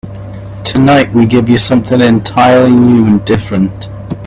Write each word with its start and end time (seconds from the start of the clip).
Tonight 0.63 1.13
we 1.13 1.27
give 1.27 1.47
you 1.47 1.59
something 1.59 2.01
entirely 2.01 2.71
new 2.71 3.05
and 3.05 3.23
different. 3.23 3.87